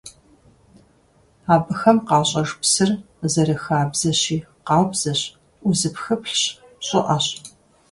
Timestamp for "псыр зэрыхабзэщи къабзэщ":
2.61-5.21